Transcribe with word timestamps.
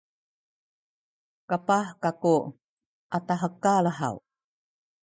kapah 1.49 1.87
kaku 2.03 2.35
a 3.15 3.17
tahekal 3.27 3.85
haw? 3.97 4.15